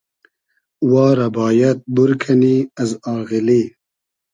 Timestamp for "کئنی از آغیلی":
2.21-3.63